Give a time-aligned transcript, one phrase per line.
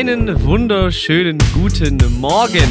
[0.00, 2.70] Einen wunderschönen guten Morgen,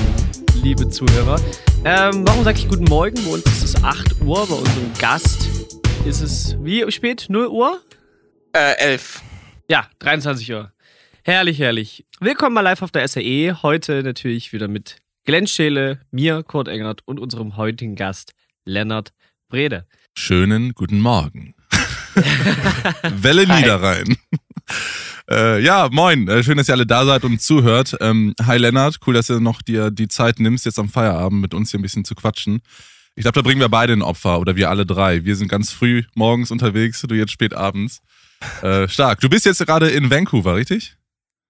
[0.64, 1.40] liebe Zuhörer.
[1.86, 3.24] Ähm, warum sage ich guten Morgen?
[3.24, 5.48] Bei uns ist es 8 Uhr, bei unserem Gast
[6.08, 7.28] ist es wie spät?
[7.30, 7.84] 0 Uhr?
[8.54, 9.22] Äh, 11.
[9.70, 10.74] Ja, 23 Uhr.
[11.24, 12.04] Herrlich, herrlich.
[12.20, 13.62] Willkommen mal live auf der SAE.
[13.62, 18.34] Heute natürlich wieder mit Glenn Scheele, mir, Kurt Engert und unserem heutigen Gast
[18.66, 19.14] Lennart
[19.50, 19.86] Brede.
[20.18, 21.54] Schönen guten Morgen.
[23.22, 24.18] Welle Niederrhein.
[25.30, 26.28] Äh, ja, moin.
[26.28, 27.96] Äh, schön, dass ihr alle da seid und zuhört.
[28.02, 31.54] Ähm, hi Lennart, cool, dass du noch dir die Zeit nimmst, jetzt am Feierabend mit
[31.54, 32.62] uns hier ein bisschen zu quatschen.
[33.16, 35.26] Ich glaube, da bringen wir beide ein Opfer oder wir alle drei.
[35.26, 38.02] Wir sind ganz früh morgens unterwegs, du jetzt spät abends.
[38.64, 39.20] Äh, stark.
[39.20, 40.96] Du bist jetzt gerade in Vancouver, richtig?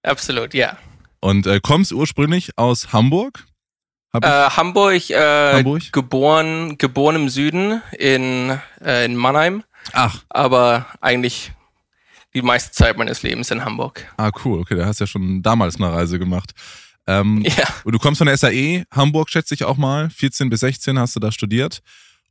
[0.03, 0.77] Absolut, ja.
[1.21, 3.45] Und äh, kommst ursprünglich aus Hamburg?
[4.13, 9.63] Äh, Hamburg, äh, Hamburg, geboren, geboren im Süden in, äh, in Mannheim.
[9.93, 10.23] Ach.
[10.29, 11.51] Aber eigentlich
[12.33, 14.05] die meiste Zeit meines Lebens in Hamburg.
[14.17, 14.59] Ah, cool.
[14.59, 16.51] Okay, da hast du ja schon damals eine Reise gemacht.
[17.07, 17.67] Ähm, ja.
[17.83, 20.09] Und du kommst von der SAE, Hamburg schätze ich auch mal.
[20.09, 21.81] 14 bis 16 hast du da studiert.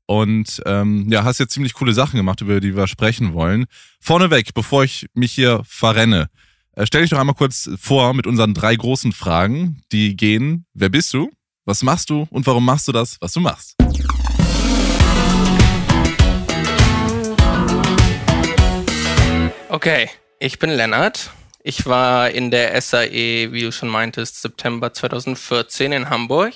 [0.07, 3.67] Und ähm, ja, hast jetzt ziemlich coole Sachen gemacht, über die wir sprechen wollen.
[4.01, 6.31] Vorneweg, bevor ich mich hier verrenne,
[6.73, 10.89] äh, stell dich doch einmal kurz vor mit unseren drei großen Fragen, die gehen, wer
[10.89, 11.31] bist du,
[11.67, 13.75] was machst du und warum machst du das, was du machst?
[19.70, 21.30] Okay, ich bin Lennart.
[21.62, 26.55] Ich war in der SAE, wie du schon meintest, September 2014 in Hamburg.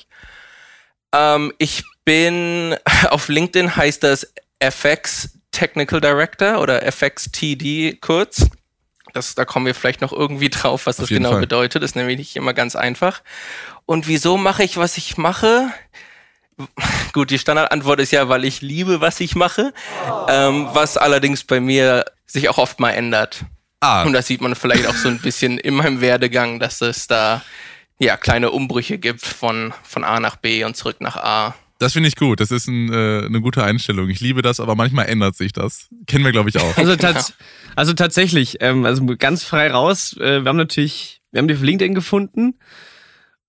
[1.13, 2.75] Ähm, ich bin
[3.11, 8.47] auf LinkedIn heißt das FX Technical Director oder FXTD kurz.
[9.13, 11.41] Das, da kommen wir vielleicht noch irgendwie drauf, was das genau Fall.
[11.41, 11.83] bedeutet.
[11.83, 13.21] Das ist nämlich nicht immer ganz einfach.
[13.85, 15.71] Und wieso mache ich, was ich mache?
[17.13, 19.73] Gut, die Standardantwort ist ja, weil ich liebe, was ich mache.
[20.29, 23.45] Ähm, was allerdings bei mir sich auch oft mal ändert.
[23.81, 24.05] Ah.
[24.05, 27.43] Und das sieht man vielleicht auch so ein bisschen in meinem Werdegang, dass es da
[27.99, 31.55] ja kleine Umbrüche gibt von, von A nach B und zurück nach A.
[31.79, 32.39] Das finde ich gut.
[32.39, 34.09] Das ist ein, äh, eine gute Einstellung.
[34.09, 35.89] Ich liebe das, aber manchmal ändert sich das.
[36.07, 36.77] Kennen wir, glaube ich, auch.
[36.77, 37.35] Also, tats
[37.75, 40.17] also tatsächlich, ähm, also ganz frei raus.
[40.21, 42.55] Äh, wir haben natürlich, wir haben dich auf LinkedIn gefunden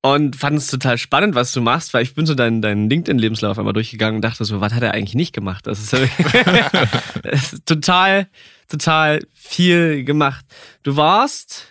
[0.05, 3.57] und fand es total spannend, was du machst, weil ich bin so deinen, deinen LinkedIn-Lebenslauf
[3.57, 5.65] einmal durchgegangen und dachte so, was hat er eigentlich nicht gemacht?
[5.65, 5.93] Das ist,
[7.23, 8.27] das ist total,
[8.67, 10.43] total viel gemacht.
[10.83, 11.67] Du warst,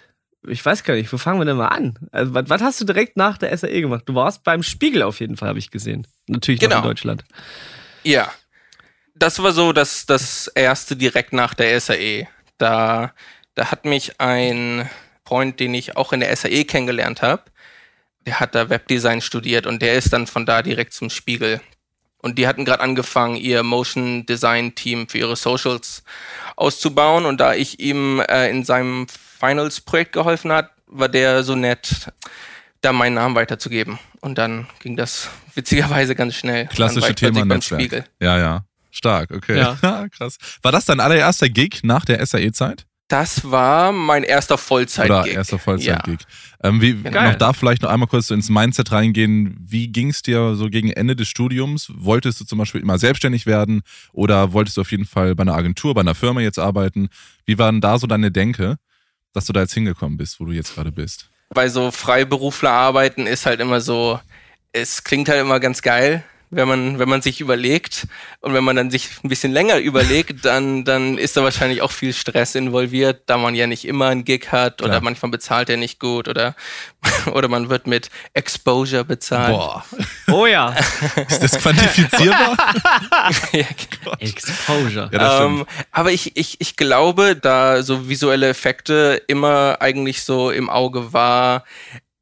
[0.48, 1.98] ich weiß gar nicht, wo fangen wir denn mal an?
[2.10, 4.04] Also, was, was hast du direkt nach der SAE gemacht?
[4.06, 6.06] Du warst beim Spiegel auf jeden Fall, habe ich gesehen.
[6.26, 6.76] Natürlich genau.
[6.76, 7.25] noch in Deutschland.
[8.03, 8.32] Ja.
[9.14, 12.28] Das war so das, das erste direkt nach der SAE.
[12.56, 13.12] Da,
[13.54, 14.88] da hat mich ein
[15.26, 17.43] Freund, den ich auch in der SAE kennengelernt habe,
[18.27, 21.60] der hat da Webdesign studiert und der ist dann von da direkt zum Spiegel.
[22.19, 26.05] Und die hatten gerade angefangen, ihr Motion Design Team für ihre Socials
[26.55, 27.27] auszubauen.
[27.27, 32.12] Und da ich ihm äh, in seinem Finals-Projekt geholfen hat, war der so nett,
[32.81, 33.99] da meinen Namen weiterzugeben.
[34.21, 36.66] Und dann ging das witzigerweise ganz schnell.
[36.69, 37.81] Klassische Thema Netzwerk.
[37.81, 38.05] Spiegel.
[38.21, 38.65] Ja, ja.
[38.93, 39.59] Stark, okay.
[39.59, 40.06] Ja.
[40.16, 40.37] Krass.
[40.62, 42.87] War das dein allererster Gig nach der SAE-Zeit?
[43.12, 45.12] Das war mein erster Vollzeit-Gig.
[45.12, 46.21] Oder erster Vollzeit-Gig.
[46.62, 46.69] Ja.
[46.71, 49.55] Ähm, wie, noch da vielleicht noch einmal kurz ins Mindset reingehen.
[49.61, 51.93] Wie ging es dir so gegen Ende des Studiums?
[51.95, 53.83] Wolltest du zum Beispiel immer selbstständig werden
[54.15, 57.11] oder wolltest du auf jeden Fall bei einer Agentur, bei einer Firma jetzt arbeiten?
[57.45, 58.78] Wie war denn da so deine Denke,
[59.34, 61.29] dass du da jetzt hingekommen bist, wo du jetzt gerade bist?
[61.50, 64.21] Bei so Freiberufler arbeiten ist halt immer so,
[64.73, 68.06] es klingt halt immer ganz geil, wenn man, wenn man sich überlegt
[68.40, 71.90] und wenn man dann sich ein bisschen länger überlegt, dann, dann ist da wahrscheinlich auch
[71.90, 75.00] viel Stress involviert, da man ja nicht immer einen Gig hat oder Klar.
[75.02, 76.54] manchmal bezahlt er nicht gut oder,
[77.32, 79.54] oder man wird mit Exposure bezahlt.
[79.54, 79.84] Boah.
[80.30, 80.76] Oh ja.
[81.28, 82.54] ist das quantifizierbar?
[83.52, 83.64] ja,
[84.19, 85.08] Exposure.
[85.10, 90.69] Ja, ähm, aber ich, ich, ich glaube, da so visuelle Effekte immer eigentlich so im
[90.69, 91.64] Auge war,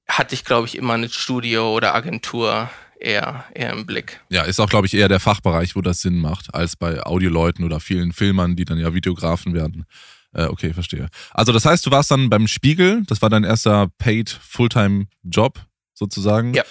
[0.07, 4.21] hatte ich, glaube ich, immer ein Studio oder Agentur eher, eher im Blick.
[4.29, 7.65] Ja, ist auch, glaube ich, eher der Fachbereich, wo das Sinn macht, als bei Audioleuten
[7.65, 9.87] oder vielen Filmern, die dann ja Videografen werden.
[10.33, 11.09] Äh, okay, verstehe.
[11.33, 15.61] Also das heißt, du warst dann beim Spiegel, das war dein erster Paid Fulltime-Job
[15.95, 16.55] sozusagen.
[16.55, 16.63] Ja.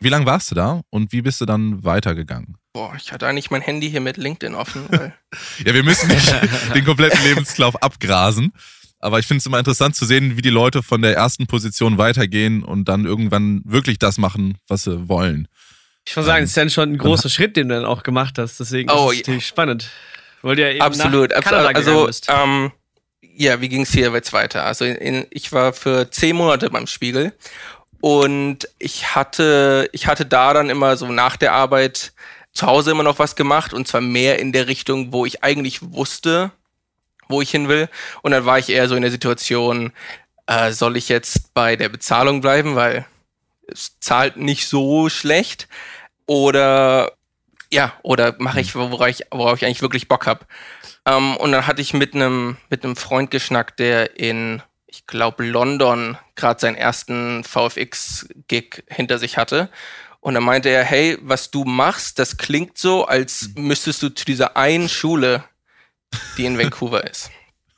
[0.00, 2.56] Wie lange warst du da und wie bist du dann weitergegangen?
[2.72, 4.84] Boah, ich hatte eigentlich mein Handy hier mit LinkedIn offen.
[5.64, 6.32] ja, wir müssen nicht
[6.74, 8.52] den kompletten Lebenslauf abgrasen.
[9.00, 11.98] Aber ich finde es immer interessant zu sehen, wie die Leute von der ersten Position
[11.98, 15.48] weitergehen und dann irgendwann wirklich das machen, was sie wollen.
[16.08, 18.38] Ich muss sagen, es ist ja schon ein großer Schritt, den du dann auch gemacht
[18.38, 18.58] hast.
[18.58, 19.90] Deswegen oh, ist es natürlich spannend.
[20.40, 21.30] Weil ja eben absolut.
[21.30, 22.72] Nach Kanada also, ähm,
[23.20, 24.64] ja, wie ging es hier jetzt weiter?
[24.64, 27.34] Also in, ich war für zehn Monate beim Spiegel
[28.00, 32.12] und ich hatte, ich hatte da dann immer so nach der Arbeit
[32.54, 35.92] zu Hause immer noch was gemacht und zwar mehr in der Richtung, wo ich eigentlich
[35.92, 36.52] wusste,
[37.28, 37.90] wo ich hin will.
[38.22, 39.92] Und dann war ich eher so in der Situation,
[40.46, 43.04] äh, soll ich jetzt bei der Bezahlung bleiben, weil
[43.70, 45.68] es zahlt nicht so schlecht
[46.28, 47.12] oder
[47.70, 50.46] ja, oder mache ich, worauf ich, worauf ich eigentlich wirklich Bock habe.
[51.04, 56.16] Ähm, und dann hatte ich mit einem mit Freund geschnackt, der in, ich glaube, London
[56.34, 59.70] gerade seinen ersten VFX-Gig hinter sich hatte.
[60.20, 64.24] Und dann meinte er, hey, was du machst, das klingt so, als müsstest du zu
[64.24, 65.44] dieser einen Schule,
[66.36, 67.30] die in Vancouver ist.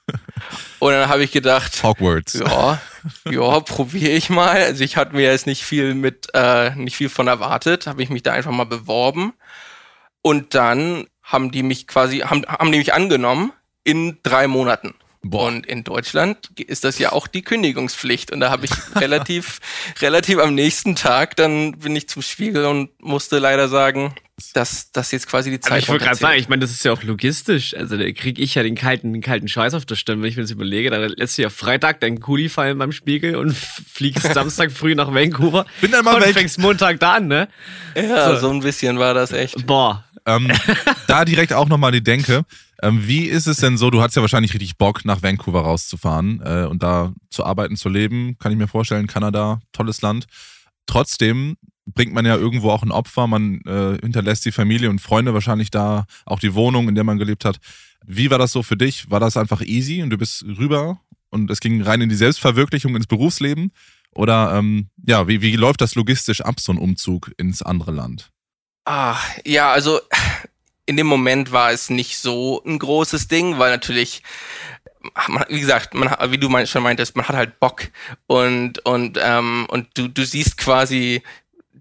[0.81, 2.35] Und dann habe ich gedacht, Hogwarts.
[2.35, 2.81] Ja,
[3.31, 4.57] ja, probiere ich mal.
[4.57, 8.09] Also ich hatte mir jetzt nicht viel mit, äh, nicht viel von erwartet, habe ich
[8.09, 9.35] mich da einfach mal beworben.
[10.23, 13.53] Und dann haben die mich quasi, haben, haben die mich angenommen
[13.85, 14.95] in drei Monaten.
[15.23, 15.49] Boah.
[15.49, 18.33] Und in Deutschland ist das ja auch die Kündigungspflicht.
[18.33, 19.61] Und da habe ich relativ,
[20.01, 24.15] relativ am nächsten Tag, dann bin ich zum Spiegel und musste leider sagen,
[24.55, 25.85] dass das jetzt quasi die Zeit ist.
[25.85, 27.77] ich wollte gerade sagen, ich meine, das ist ja auch logistisch.
[27.77, 30.37] Also da kriege ich ja den kalten, den kalten Scheiß auf der Stirn, wenn ich
[30.37, 30.91] mir das überlege.
[30.91, 35.13] Da lässt du ja Freitag deinen Kuli fallen beim Spiegel und fliegst Samstag früh nach
[35.13, 35.67] Vancouver.
[35.83, 36.35] Bin dann mal und weg.
[36.35, 37.49] fängst Montag da an, ne?
[37.95, 38.41] Ja, so.
[38.41, 39.67] so ein bisschen war das echt.
[39.67, 40.05] Boah.
[40.37, 40.51] Ähm,
[41.07, 42.45] da direkt auch nochmal die Denke.
[42.83, 43.91] Ähm, wie ist es denn so?
[43.91, 47.89] Du hast ja wahrscheinlich richtig Bock, nach Vancouver rauszufahren äh, und da zu arbeiten, zu
[47.89, 48.37] leben.
[48.39, 49.07] Kann ich mir vorstellen.
[49.07, 50.27] Kanada, tolles Land.
[50.87, 51.57] Trotzdem
[51.87, 53.27] bringt man ja irgendwo auch ein Opfer.
[53.27, 57.19] Man äh, hinterlässt die Familie und Freunde wahrscheinlich da, auch die Wohnung, in der man
[57.19, 57.59] gelebt hat.
[58.07, 59.11] Wie war das so für dich?
[59.11, 62.97] War das einfach easy und du bist rüber und es ging rein in die Selbstverwirklichung,
[62.97, 63.73] ins Berufsleben?
[64.13, 68.31] Oder ähm, ja, wie, wie läuft das logistisch ab, so ein Umzug ins andere Land?
[68.85, 70.01] Ah, ja, also
[70.87, 74.23] in dem Moment war es nicht so ein großes Ding, weil natürlich,
[75.29, 77.89] man, wie gesagt, man, wie du schon meintest, man hat halt Bock
[78.27, 81.23] und und ähm, und du du siehst quasi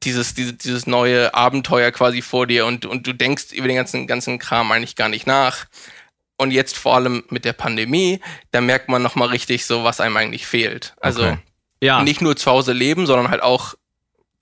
[0.04, 4.08] dieses, dieses, dieses neue Abenteuer quasi vor dir und, und du denkst über den ganzen,
[4.08, 5.66] ganzen Kram eigentlich gar nicht nach.
[6.38, 10.16] Und jetzt vor allem mit der Pandemie, da merkt man nochmal richtig so, was einem
[10.16, 10.96] eigentlich fehlt.
[11.02, 11.38] Also okay.
[11.82, 12.02] ja.
[12.02, 13.76] nicht nur zu Hause leben, sondern halt auch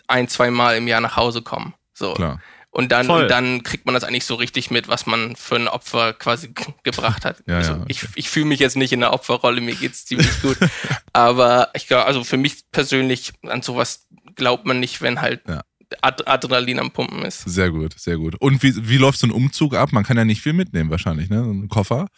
[0.07, 1.73] ein, zwei Mal im Jahr nach Hause kommen.
[1.97, 2.13] So.
[2.13, 2.41] Klar.
[2.69, 5.67] Und dann, und dann kriegt man das eigentlich so richtig mit, was man für ein
[5.67, 6.53] Opfer quasi
[6.83, 7.41] gebracht hat.
[7.47, 7.85] ja, also ja, okay.
[7.87, 10.57] Ich, ich fühle mich jetzt nicht in der Opferrolle, mir geht's ziemlich gut.
[11.13, 14.05] Aber ich glaube, also für mich persönlich an sowas
[14.35, 15.61] glaubt man nicht, wenn halt ja.
[16.01, 17.49] Adrenalin am Pumpen ist.
[17.49, 18.35] Sehr gut, sehr gut.
[18.35, 19.91] Und wie, wie läuft so ein Umzug ab?
[19.91, 21.39] Man kann ja nicht viel mitnehmen wahrscheinlich, ne?
[21.39, 22.09] Ein Koffer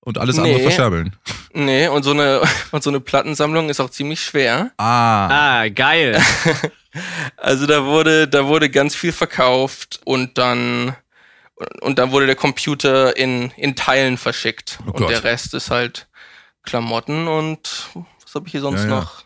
[0.00, 0.42] und alles nee.
[0.42, 1.16] andere verscherbeln.
[1.54, 2.42] Nee, und so eine
[2.72, 4.72] und so eine Plattensammlung ist auch ziemlich schwer.
[4.76, 5.62] Ah.
[5.62, 6.20] Ah, geil.
[7.36, 10.96] Also da wurde da wurde ganz viel verkauft und dann
[11.80, 16.08] und dann wurde der Computer in in Teilen verschickt oh und der Rest ist halt
[16.62, 17.88] Klamotten und
[18.22, 19.00] was habe ich hier sonst ja, ja.
[19.00, 19.24] noch?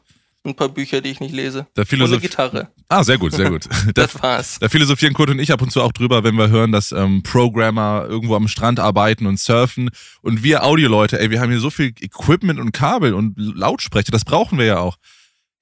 [0.48, 1.66] ein paar Bücher, die ich nicht lese.
[1.74, 2.70] Da und eine Gitarre.
[2.88, 3.66] Ah, sehr gut, sehr gut.
[3.94, 4.58] das da, war's.
[4.58, 7.22] Da philosophieren Kurt und ich ab und zu auch drüber, wenn wir hören, dass ähm,
[7.22, 9.90] Programmer irgendwo am Strand arbeiten und surfen.
[10.22, 14.24] Und wir Audioleute, ey, wir haben hier so viel Equipment und Kabel und Lautsprecher, das
[14.24, 14.96] brauchen wir ja auch.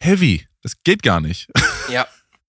[0.01, 1.49] Heavy, das geht gar nicht.
[1.89, 2.07] Ja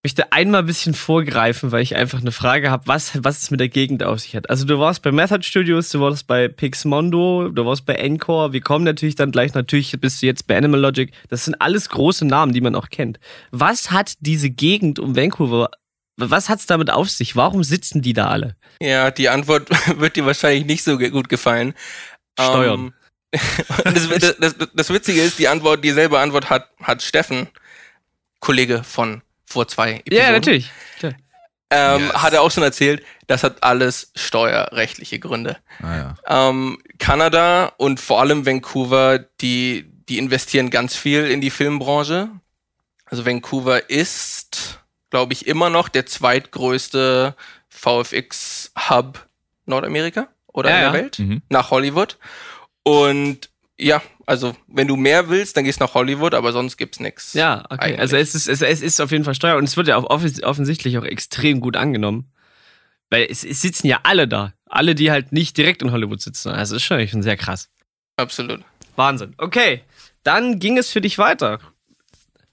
[0.08, 3.60] möchte einmal ein bisschen vorgreifen, weil ich einfach eine Frage habe, was, was es mit
[3.60, 4.50] der Gegend auf sich hat.
[4.50, 8.62] Also du warst bei Method Studios, du warst bei Pixmondo, du warst bei Encore, wir
[8.62, 11.12] kommen natürlich dann gleich, natürlich bist du jetzt bei Animal Logic.
[11.28, 13.20] Das sind alles große Namen, die man auch kennt.
[13.52, 15.72] Was hat diese Gegend um Vancouver,
[16.16, 17.36] was hat es damit auf sich?
[17.36, 18.56] Warum sitzen die da alle?
[18.82, 21.74] Ja, die Antwort wird dir wahrscheinlich nicht so gut gefallen.
[22.40, 22.80] Steuern.
[22.80, 22.94] Um,
[23.34, 23.42] ähm,
[23.84, 27.50] das, das, das, Witzige ist, die Antwort, dieselbe Antwort hat, hat Steffen,
[28.40, 30.26] Kollege von vor zwei Episoden.
[30.26, 30.72] Ja, natürlich.
[31.70, 32.14] Ähm, yes.
[32.14, 35.58] Hat er auch schon erzählt, das hat alles steuerrechtliche Gründe.
[35.82, 36.50] Ah, ja.
[36.50, 42.30] ähm, Kanada und vor allem Vancouver, die, die investieren ganz viel in die Filmbranche.
[43.06, 44.80] Also Vancouver ist,
[45.10, 47.36] glaube ich, immer noch der zweitgrößte
[47.70, 49.28] VFX-Hub
[49.66, 50.94] Nordamerika oder ja, in der ja.
[50.94, 51.42] Welt, mhm.
[51.50, 52.18] nach Hollywood.
[52.84, 57.00] Und ja, also wenn du mehr willst, dann gehst du nach Hollywood, aber sonst gibt's
[57.00, 57.34] nichts.
[57.34, 57.86] Ja, okay.
[57.86, 58.00] Eigentlich.
[58.02, 60.10] Also es ist, es, es ist auf jeden Fall Steuer und es wird ja auch
[60.10, 62.30] offensichtlich auch extrem gut angenommen.
[63.10, 64.54] Weil es, es sitzen ja alle da.
[64.66, 66.50] Alle, die halt nicht direkt in Hollywood sitzen.
[66.50, 67.70] Also es ist schon, schon sehr krass.
[68.18, 68.60] Absolut.
[68.98, 69.34] Wahnsinn.
[69.38, 69.82] Okay,
[70.24, 71.60] dann ging es für dich weiter.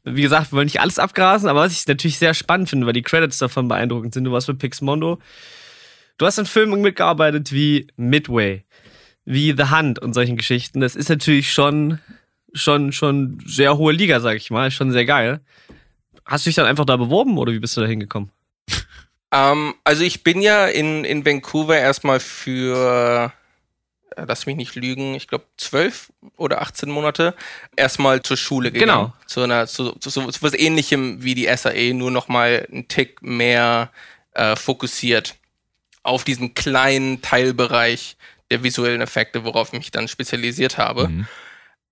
[0.04, 2.92] Wie gesagt, wir wollen nicht alles abgrasen, aber was ich natürlich sehr spannend finde, weil
[2.92, 4.22] die Credits davon beeindruckend sind.
[4.22, 5.18] Du warst bei Pixmondo.
[6.18, 8.62] Du hast in Filmen mitgearbeitet wie Midway
[9.24, 10.80] wie The Hunt und solchen Geschichten.
[10.80, 11.98] Das ist natürlich schon,
[12.52, 14.70] schon, schon sehr hohe Liga, sag ich mal.
[14.70, 15.40] Schon sehr geil.
[16.24, 18.30] Hast du dich dann einfach da beworben oder wie bist du da hingekommen?
[19.34, 23.32] Ähm, also ich bin ja in, in Vancouver erstmal für,
[24.16, 27.34] äh, lass mich nicht lügen, ich glaube zwölf oder 18 Monate
[27.74, 29.06] erstmal zur Schule gegangen.
[29.06, 29.12] Genau.
[29.26, 33.22] Zu einer, zu, zu, zu, zu was ähnlichem wie die SAE, nur nochmal einen Tick
[33.22, 33.90] mehr
[34.34, 35.34] äh, fokussiert
[36.04, 38.16] auf diesen kleinen Teilbereich
[38.50, 41.08] der visuellen Effekte, worauf ich mich dann spezialisiert habe.
[41.08, 41.26] Mhm.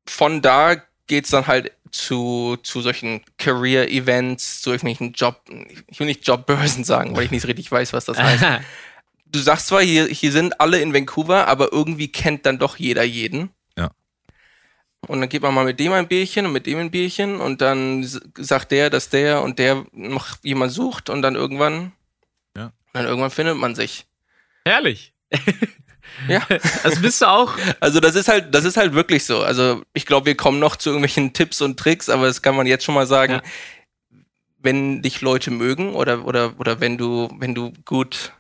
[0.07, 5.43] Von da geht's dann halt zu, zu solchen Career-Events, zu irgendwelchen Job,
[5.89, 8.45] ich will nicht Jobbörsen sagen, weil ich nicht richtig weiß, was das heißt.
[9.27, 13.03] du sagst zwar, hier, hier sind alle in Vancouver, aber irgendwie kennt dann doch jeder
[13.03, 13.51] jeden.
[13.77, 13.91] Ja.
[15.07, 17.61] Und dann geht man mal mit dem ein Bierchen und mit dem ein Bierchen und
[17.61, 18.05] dann
[18.37, 21.93] sagt der, dass der und der noch jemand sucht und dann irgendwann,
[22.57, 22.73] ja.
[22.93, 24.07] dann irgendwann findet man sich.
[24.65, 25.13] Herrlich.
[26.29, 26.47] Ja.
[26.83, 27.57] Also bist du auch.
[27.81, 29.43] Also das ist halt, das ist halt wirklich so.
[29.43, 32.67] Also ich glaube, wir kommen noch zu irgendwelchen Tipps und Tricks, aber das kann man
[32.67, 33.35] jetzt schon mal sagen.
[33.35, 33.43] Ja.
[34.59, 38.33] Wenn dich Leute mögen oder, oder, oder wenn du, wenn du gut,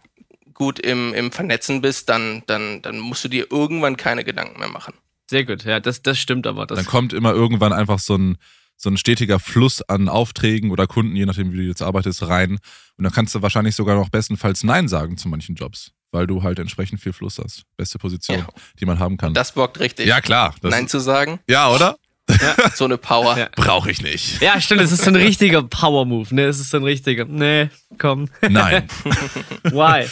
[0.54, 4.68] gut im, im Vernetzen bist, dann, dann, dann musst du dir irgendwann keine Gedanken mehr
[4.68, 4.94] machen.
[5.28, 6.66] Sehr gut, ja, das, das stimmt aber.
[6.66, 8.38] Das dann kommt immer irgendwann einfach so ein,
[8.76, 12.58] so ein stetiger Fluss an Aufträgen oder Kunden, je nachdem, wie du jetzt arbeitest, rein.
[12.96, 16.42] Und dann kannst du wahrscheinlich sogar noch bestenfalls Nein sagen zu manchen Jobs weil du
[16.42, 17.64] halt entsprechend viel Fluss hast.
[17.76, 18.46] Beste Position, ja.
[18.78, 19.34] die man haben kann.
[19.34, 20.06] Das bockt richtig.
[20.06, 20.54] Ja, klar.
[20.62, 21.40] Nein zu sagen.
[21.48, 21.96] Ja, oder?
[22.30, 23.36] Ja, so eine Power.
[23.42, 23.48] Ja.
[23.56, 24.40] Brauche ich nicht.
[24.40, 26.44] Ja, stimmt, es ist so ein richtiger Power-Move, ne?
[26.44, 27.24] Es ist so ein richtiger.
[27.24, 28.28] Nee, komm.
[28.46, 28.86] Nein.
[29.64, 30.06] Why?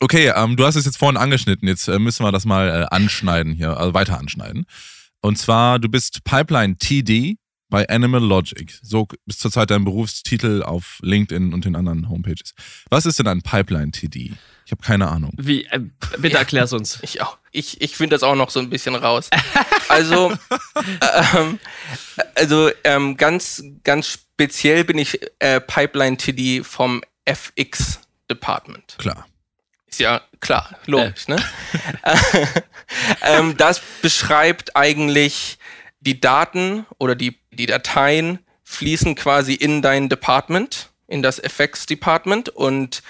[0.00, 1.68] Okay, ähm, du hast es jetzt vorhin angeschnitten.
[1.68, 4.66] Jetzt äh, müssen wir das mal äh, anschneiden hier, also weiter anschneiden.
[5.22, 8.72] Und zwar, du bist Pipeline TD bei Animal Logic.
[8.82, 12.54] So ist zurzeit dein Berufstitel auf LinkedIn und den anderen Homepages.
[12.90, 14.32] Was ist denn ein Pipeline TD?
[14.64, 15.32] Ich habe keine Ahnung.
[15.36, 15.64] Wie?
[15.66, 15.80] Äh,
[16.18, 16.98] bitte ja, erklär's uns.
[17.02, 17.38] Ich auch.
[17.52, 19.30] Ich, ich finde das auch noch so ein bisschen raus.
[19.88, 20.32] also,
[21.34, 21.58] ähm,
[22.34, 28.96] also ähm, ganz, ganz speziell bin ich äh, Pipeline TD vom FX Department.
[28.98, 29.26] Klar.
[29.86, 31.32] Ist ja klar, logisch, äh.
[31.32, 31.44] ne?
[33.22, 35.58] ähm, das beschreibt eigentlich
[36.06, 42.48] die Daten oder die, die Dateien fließen quasi in dein Department, in das FX Department
[42.48, 43.02] und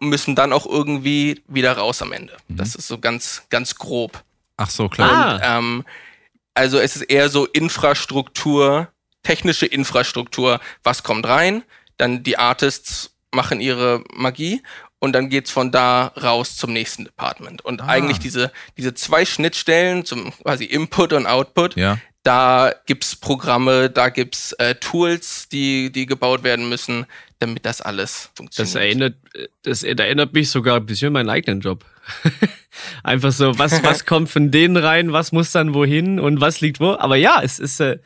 [0.00, 2.36] müssen dann auch irgendwie wieder raus am Ende.
[2.48, 2.56] Mhm.
[2.56, 4.22] Das ist so ganz, ganz grob.
[4.56, 5.34] Ach so, klar.
[5.34, 5.84] Und, ähm,
[6.54, 8.88] also es ist eher so Infrastruktur,
[9.22, 10.60] technische Infrastruktur.
[10.82, 11.64] Was kommt rein?
[11.96, 14.62] Dann die Artists machen ihre Magie
[14.98, 17.64] und dann geht's von da raus zum nächsten Department.
[17.64, 17.88] Und ah.
[17.88, 21.98] eigentlich diese, diese zwei Schnittstellen zum quasi Input und Output, ja.
[22.22, 27.06] Da gibt's Programme, da gibt's äh, Tools, die, die gebaut werden müssen,
[27.40, 28.74] damit das alles funktioniert.
[28.74, 29.14] Das erinnert,
[29.62, 31.84] das erinnert mich sogar ein bisschen an meinen eigenen Job.
[33.02, 36.80] Einfach so, was, was kommt von denen rein, was muss dann wohin und was liegt
[36.80, 36.92] wo.
[36.92, 37.80] Aber ja, es ist.
[37.80, 37.98] Äh,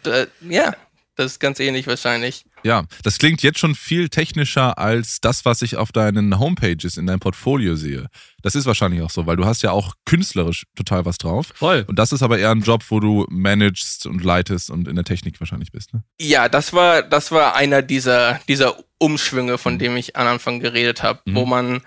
[0.48, 0.74] ja,
[1.16, 2.44] das ist ganz ähnlich wahrscheinlich.
[2.66, 7.06] Ja, das klingt jetzt schon viel technischer als das, was ich auf deinen Homepages in
[7.06, 8.08] deinem Portfolio sehe.
[8.42, 11.52] Das ist wahrscheinlich auch so, weil du hast ja auch künstlerisch total was drauf.
[11.54, 11.84] Voll.
[11.86, 15.04] Und das ist aber eher ein Job, wo du managst und leitest und in der
[15.04, 16.02] Technik wahrscheinlich bist, ne?
[16.20, 19.78] Ja, das war, das war einer dieser, dieser Umschwünge, von mhm.
[19.78, 21.34] dem ich am Anfang geredet habe, mhm.
[21.36, 21.82] wo man,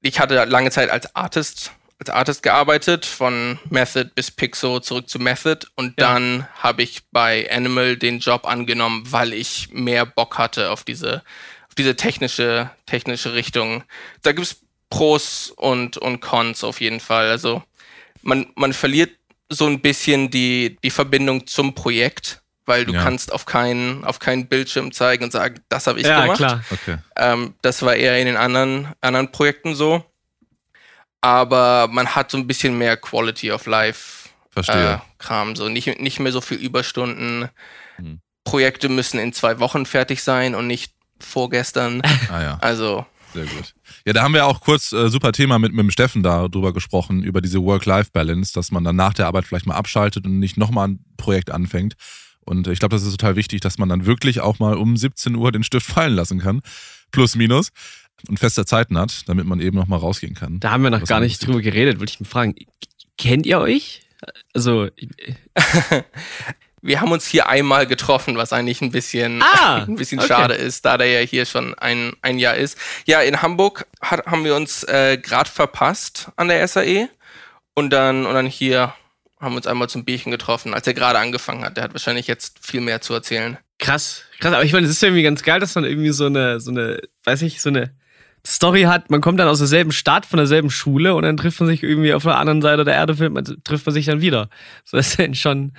[0.00, 5.18] ich hatte lange Zeit als Artist als Artist gearbeitet, von Method bis Pixo zurück zu
[5.18, 6.08] Method und ja.
[6.08, 11.22] dann habe ich bei Animal den Job angenommen, weil ich mehr Bock hatte auf diese,
[11.68, 13.82] auf diese technische, technische Richtung.
[14.22, 14.60] Da gibt's
[14.90, 17.30] Pros und, und Cons auf jeden Fall.
[17.30, 17.62] Also
[18.22, 19.10] man, man verliert
[19.48, 23.02] so ein bisschen die, die Verbindung zum Projekt, weil du ja.
[23.02, 26.38] kannst auf keinen, auf keinen Bildschirm zeigen und sagen, das habe ich ja, gemacht.
[26.38, 26.64] Klar.
[26.70, 26.98] Okay.
[27.16, 30.04] Ähm, das war eher in den anderen, anderen Projekten so
[31.26, 34.28] aber man hat so ein bisschen mehr Quality of Life.
[34.54, 37.48] Äh, Kram, so nicht, nicht mehr so viel Überstunden.
[37.96, 38.20] Hm.
[38.44, 42.00] Projekte müssen in zwei Wochen fertig sein und nicht vorgestern.
[42.30, 42.58] Ah ja.
[42.60, 43.04] Also.
[43.34, 43.74] Sehr gut.
[44.06, 47.22] Ja, da haben wir auch kurz äh, super Thema mit, mit dem Steffen darüber gesprochen,
[47.22, 50.88] über diese Work-Life-Balance, dass man dann nach der Arbeit vielleicht mal abschaltet und nicht nochmal
[50.88, 51.94] ein Projekt anfängt.
[52.40, 55.34] Und ich glaube, das ist total wichtig, dass man dann wirklich auch mal um 17
[55.34, 56.62] Uhr den Stift fallen lassen kann.
[57.10, 57.70] Plus, minus
[58.28, 60.60] und feste Zeiten hat, damit man eben noch mal rausgehen kann.
[60.60, 62.54] Da haben wir noch gar nicht drüber geredet, wollte ich mal fragen.
[63.18, 64.02] Kennt ihr euch?
[64.54, 64.88] Also
[66.82, 70.28] wir haben uns hier einmal getroffen, was eigentlich ein bisschen, ah, ein bisschen okay.
[70.28, 72.78] schade ist, da der ja hier schon ein, ein Jahr ist.
[73.06, 77.08] Ja, in Hamburg hat, haben wir uns äh, gerade verpasst an der SAE
[77.74, 78.94] und dann, und dann hier
[79.40, 81.76] haben wir uns einmal zum Bierchen getroffen, als er gerade angefangen hat.
[81.76, 83.58] Der hat wahrscheinlich jetzt viel mehr zu erzählen.
[83.78, 84.54] Krass, krass.
[84.54, 87.02] Aber ich meine, es ist irgendwie ganz geil, dass man irgendwie so eine, so eine,
[87.24, 87.94] weiß ich, so eine
[88.46, 91.68] Story hat, man kommt dann aus derselben Stadt, von derselben Schule und dann trifft man
[91.68, 93.14] sich irgendwie auf der anderen Seite der Erde,
[93.64, 94.48] trifft man sich dann wieder.
[94.84, 95.72] So das ist schon,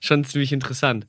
[0.00, 1.06] schon ziemlich interessant.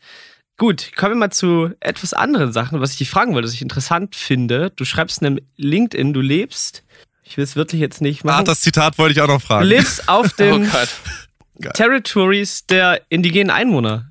[0.57, 3.61] Gut, kommen wir mal zu etwas anderen Sachen, was ich dich fragen wollte, was ich
[3.61, 4.71] interessant finde.
[4.75, 6.83] Du schreibst in einem LinkedIn, du lebst,
[7.23, 8.41] ich will es wirklich jetzt nicht machen.
[8.41, 9.63] Ah, das Zitat wollte ich auch noch fragen.
[9.63, 14.09] Du lebst auf den oh Territories der indigenen Einwohner.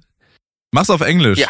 [0.73, 1.38] Mach's auf Englisch.
[1.38, 1.49] Ja.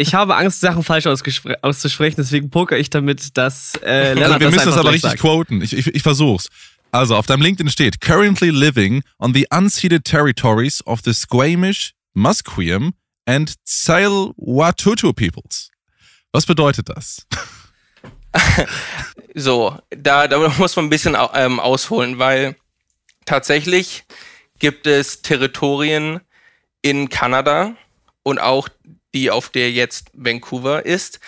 [0.00, 4.50] Ich habe Angst, Sachen falsch auszusprechen, deswegen poker ich damit, dass äh, Lennart also Wir
[4.50, 5.20] müssen das aber richtig sagt.
[5.20, 5.60] quoten.
[5.60, 6.48] Ich, ich, ich versuch's.
[6.90, 12.94] Also auf deinem LinkedIn steht, currently living on the unceded territories of the Squamish, Musqueam
[13.26, 15.70] and Tsile-Watutu Peoples.
[16.32, 17.26] Was bedeutet das?
[19.34, 22.56] so, da, da muss man ein bisschen ähm, ausholen, weil
[23.26, 24.04] tatsächlich
[24.58, 26.20] gibt es Territorien
[26.80, 27.74] in Kanada
[28.22, 28.70] und auch
[29.14, 31.20] die, auf der jetzt Vancouver ist,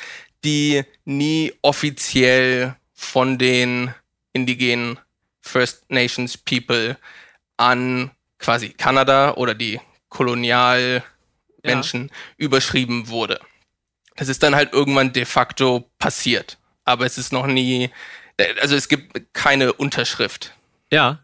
[0.44, 3.94] die nie offiziell von den
[4.32, 4.98] indigenen
[5.40, 6.96] First Nations People
[7.56, 11.02] an quasi Kanada oder die Kolonialmenschen
[11.64, 12.08] ja.
[12.36, 13.40] überschrieben wurde.
[14.16, 16.58] Das ist dann halt irgendwann de facto passiert.
[16.84, 17.90] Aber es ist noch nie,
[18.60, 20.52] also es gibt keine Unterschrift.
[20.90, 21.21] Ja.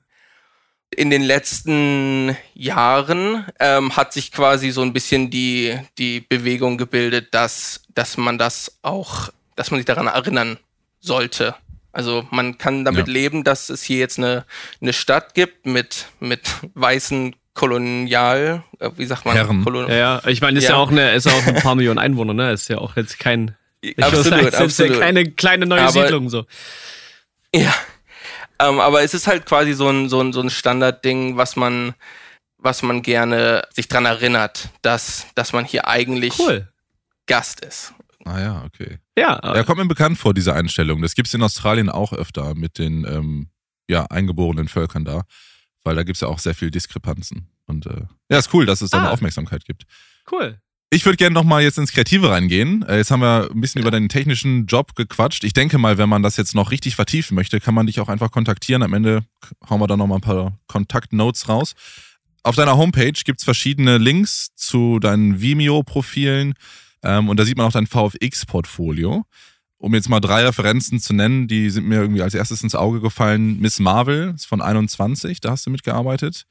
[0.97, 7.29] In den letzten Jahren ähm, hat sich quasi so ein bisschen die, die Bewegung gebildet,
[7.33, 10.59] dass, dass man das auch, dass man sich daran erinnern
[11.01, 11.55] sollte.
[11.93, 13.13] Also man kann damit ja.
[13.13, 14.45] leben, dass es hier jetzt eine,
[14.81, 16.43] eine Stadt gibt mit, mit
[16.75, 19.35] weißen Kolonial, äh, wie sagt man?
[19.35, 19.65] Herren.
[19.65, 20.71] Kolon ja, ja, ich meine, ist ja.
[20.71, 22.53] ja auch eine, ist auch ein paar Millionen Einwohner, ne?
[22.53, 23.57] Ist ja auch jetzt kein,
[24.01, 24.93] absolut, sagen, ist absolut.
[24.93, 26.47] ja keine kleine neue aber, Siedlung so.
[27.53, 27.75] Ja,
[28.61, 31.95] ähm, aber es ist halt quasi so ein, so ein, so ein Standardding, was man,
[32.59, 36.69] was man gerne sich dran erinnert, dass, dass man hier eigentlich cool.
[37.27, 37.93] Gast ist.
[38.25, 38.99] Ah ja, okay.
[39.17, 39.41] Ja.
[39.43, 41.03] Ja, kommt mir bekannt vor, diese Einstellung.
[41.03, 43.51] Das gibt es in Australien auch öfter mit den ähm,
[43.89, 45.23] ja, eingeborenen Völkern da,
[45.85, 47.49] weil da gibt es ja auch sehr viel Diskrepanzen.
[47.67, 49.01] Und äh, ja, ist cool, dass es da ah.
[49.01, 49.85] eine Aufmerksamkeit gibt.
[50.31, 50.61] Cool.
[50.91, 52.83] Ich würde gerne nochmal jetzt ins Kreative reingehen.
[52.83, 55.45] Äh, jetzt haben wir ein bisschen über deinen technischen Job gequatscht.
[55.45, 58.09] Ich denke mal, wenn man das jetzt noch richtig vertiefen möchte, kann man dich auch
[58.09, 58.83] einfach kontaktieren.
[58.83, 59.23] Am Ende
[59.69, 61.75] hauen wir da nochmal ein paar Kontaktnotes raus.
[62.43, 66.55] Auf deiner Homepage gibt es verschiedene Links zu deinen Vimeo-Profilen
[67.03, 69.27] ähm, und da sieht man auch dein VFX-Portfolio.
[69.77, 73.03] Um jetzt mal drei Referenzen zu nennen, die sind mir irgendwie als erstes ins Auge
[73.03, 73.61] gefallen.
[73.61, 76.47] Miss Marvel ist von 21, da hast du mitgearbeitet.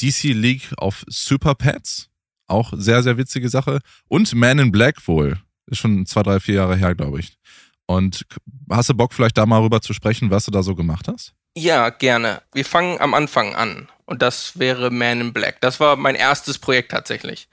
[0.00, 2.08] DC League of Super Pets
[2.46, 3.80] auch sehr, sehr witzige Sache.
[4.08, 5.38] Und Man in Black wohl.
[5.66, 7.38] Ist schon zwei, drei, vier Jahre her, glaube ich.
[7.86, 8.26] Und
[8.70, 11.34] hast du Bock, vielleicht da mal rüber zu sprechen, was du da so gemacht hast?
[11.56, 12.42] Ja, gerne.
[12.52, 13.88] Wir fangen am Anfang an.
[14.06, 15.60] Und das wäre Man in Black.
[15.60, 17.48] Das war mein erstes Projekt tatsächlich.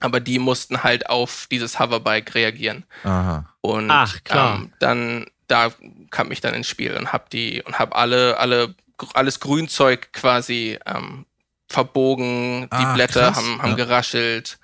[0.04, 2.84] aber die mussten halt auf dieses Hoverbike reagieren.
[3.04, 3.48] Aha.
[3.62, 4.56] Und Ach, klar.
[4.56, 5.72] Ähm, dann da
[6.10, 8.74] kam ich dann ins Spiel und hab die und hab alle alle
[9.14, 11.26] alles Grünzeug quasi ähm,
[11.68, 13.36] verbogen, die ah, Blätter krass.
[13.36, 13.76] haben, haben ja.
[13.76, 14.58] geraschelt.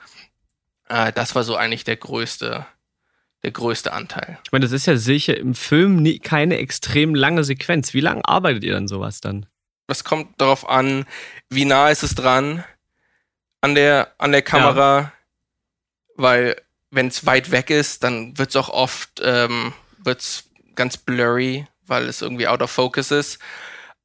[0.88, 2.66] Äh, das war so eigentlich der größte
[3.42, 4.38] der größte Anteil.
[4.44, 7.94] Ich meine, das ist ja sicher im Film nie, keine extrem lange Sequenz.
[7.94, 9.46] Wie lange arbeitet ihr dann sowas dann?
[9.86, 11.06] Es kommt darauf an,
[11.48, 12.62] wie nah ist es dran
[13.62, 15.00] an der an der Kamera.
[15.00, 15.12] Ja
[16.20, 16.56] weil
[16.90, 22.08] wenn es weit weg ist, dann wird es auch oft ähm, wird's ganz blurry, weil
[22.08, 23.38] es irgendwie out of focus ist.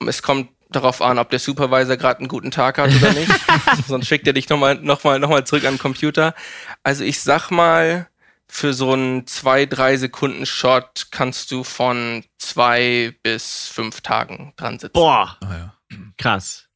[0.05, 3.31] Es kommt darauf an, ob der Supervisor gerade einen guten Tag hat oder nicht.
[3.87, 6.35] Sonst schickt er dich nochmal noch mal, noch mal zurück an den Computer.
[6.83, 8.07] Also ich sag mal,
[8.47, 14.79] für so einen zwei, drei Sekunden Shot kannst du von zwei bis fünf Tagen dran
[14.79, 14.93] sitzen.
[14.93, 15.97] Boah, ah, ja.
[16.17, 16.67] krass.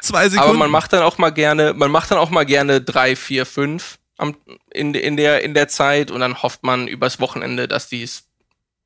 [0.00, 0.50] zwei Sekunden.
[0.50, 3.44] Aber man macht dann auch mal gerne, man macht dann auch mal gerne drei, vier,
[3.46, 4.36] fünf am,
[4.70, 8.24] in, in, der, in der Zeit und dann hofft man übers Wochenende, dass die es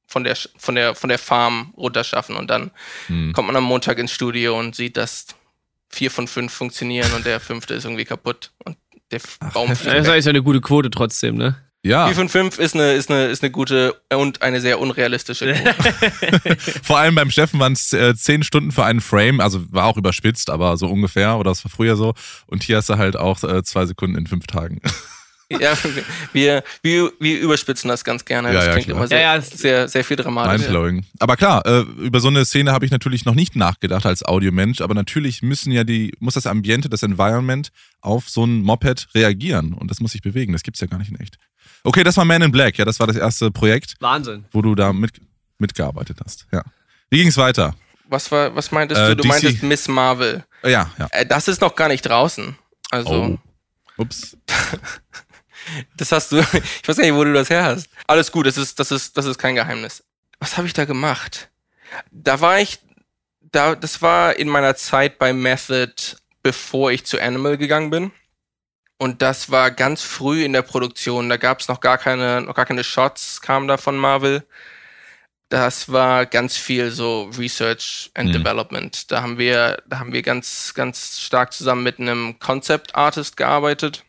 [0.07, 2.71] von der, von, der, von der Farm runterschaffen und dann
[3.09, 3.33] hm.
[3.33, 5.27] kommt man am Montag ins Studio und sieht, dass
[5.89, 8.77] vier von fünf funktionieren und der fünfte ist irgendwie kaputt und
[9.11, 9.97] der Ach, Baum fliegt.
[9.97, 11.57] Das ist ja eine gute Quote trotzdem, ne?
[11.85, 12.07] Ja.
[12.07, 16.57] 4 von 5 ist eine, ist, eine, ist eine gute und eine sehr unrealistische Quote.
[16.83, 19.99] Vor allem beim Steffen waren es äh, 10 Stunden für einen Frame, also war auch
[19.99, 22.15] überspitzt, aber so ungefähr, oder das war früher so.
[22.47, 24.81] Und hier hast du halt auch äh, zwei Sekunden in fünf Tagen.
[25.61, 25.77] ja,
[26.33, 28.49] wir, wir, wir überspitzen das ganz gerne.
[28.49, 28.97] Ja, das ja, klingt klar.
[28.99, 30.63] immer sehr, Ja, ja, sehr, sehr viel dramatisch.
[30.63, 31.05] Mindblowing.
[31.19, 34.81] Aber klar, äh, über so eine Szene habe ich natürlich noch nicht nachgedacht als Audiomensch,
[34.81, 39.73] aber natürlich müssen ja die, muss das Ambiente, das Environment auf so ein Moped reagieren
[39.73, 40.53] und das muss sich bewegen.
[40.53, 41.39] Das gibt's ja gar nicht in echt.
[41.85, 44.45] Okay, das war Man in Black, ja, das war das erste Projekt, Wahnsinn.
[44.53, 45.13] wo du da mit,
[45.59, 46.47] mitgearbeitet hast.
[46.53, 46.63] Ja.
[47.11, 47.75] Wie ging's weiter?
[48.09, 49.17] Was, war, was meintest Äh, du?
[49.17, 49.29] Du DC.
[49.29, 50.45] meintest Miss Marvel.
[50.63, 51.09] Ja, ja.
[51.11, 52.55] Äh, das ist noch gar nicht draußen.
[52.91, 53.39] Also, Oh.
[54.03, 54.37] Ups.
[55.97, 56.39] das hast du,
[56.83, 57.89] ich weiß gar nicht, wo du das her hast.
[58.07, 60.03] Alles gut, das ist, das ist, das ist kein Geheimnis.
[60.41, 61.49] Was habe ich da gemacht?
[62.11, 62.81] Da war ich,
[63.41, 65.93] da, das war in meiner Zeit bei Method,
[66.43, 68.13] bevor ich zu Animal gegangen bin.
[68.99, 71.29] Und das war ganz früh in der Produktion.
[71.29, 74.45] Da gab es noch gar keine, noch gar keine Shots, kamen da von Marvel.
[75.51, 78.33] Das war ganz viel so Research and Mhm.
[78.33, 79.11] Development.
[79.11, 84.05] Da haben wir, da haben wir ganz, ganz stark zusammen mit einem Concept Artist gearbeitet.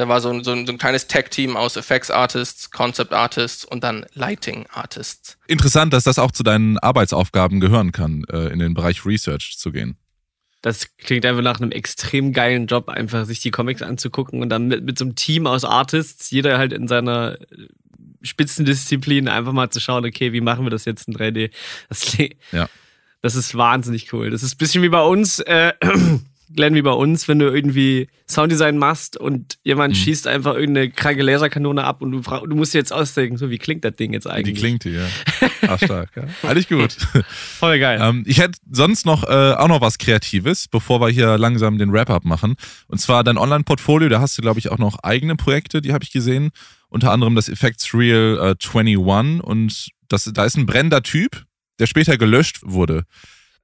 [0.00, 3.66] Da war so ein, so ein, so ein kleines Tech-Team aus Effects Artists, Concept Artists
[3.66, 5.36] und dann Lighting Artists.
[5.46, 9.72] Interessant, dass das auch zu deinen Arbeitsaufgaben gehören kann, äh, in den Bereich Research zu
[9.72, 9.98] gehen.
[10.62, 14.68] Das klingt einfach nach einem extrem geilen Job, einfach sich die Comics anzugucken und dann
[14.68, 17.36] mit, mit so einem Team aus Artists, jeder halt in seiner
[18.22, 21.50] Spitzendisziplin einfach mal zu schauen, okay, wie machen wir das jetzt in 3D?
[21.90, 22.16] Das,
[22.52, 22.70] Ja.
[23.20, 24.30] das ist wahnsinnig cool.
[24.30, 25.74] Das ist ein bisschen wie bei uns, äh,
[26.54, 29.98] Glenn, wie bei uns, wenn du irgendwie Sounddesign machst und jemand Mhm.
[29.98, 33.58] schießt einfach irgendeine kranke Laserkanone ab und du, du musst dir jetzt ausdenken, so wie
[33.58, 34.58] klingt das Ding jetzt Die eigentlich?
[34.58, 35.06] klingt die, ja.
[35.62, 36.24] Ah, stark, ja.
[36.48, 36.96] Eigentlich gut.
[37.58, 38.00] Voll geil.
[38.02, 41.92] Ähm, ich hätte sonst noch äh, auch noch was Kreatives, bevor wir hier langsam den
[41.92, 42.54] Wrap-up machen.
[42.88, 46.02] Und zwar dein Online-Portfolio, da hast du, glaube ich, auch noch eigene Projekte, die habe
[46.02, 46.50] ich gesehen.
[46.88, 48.96] Unter anderem das Effects Real äh, 21
[49.44, 51.44] und das, da ist ein brennender Typ,
[51.78, 53.04] der später gelöscht wurde.